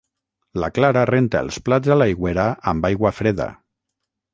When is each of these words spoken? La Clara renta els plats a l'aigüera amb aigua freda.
La 0.63 0.69
Clara 0.77 1.03
renta 1.11 1.43
els 1.47 1.61
plats 1.69 1.95
a 1.97 2.01
l'aigüera 2.03 2.49
amb 2.73 2.93
aigua 2.95 3.17
freda. 3.23 3.51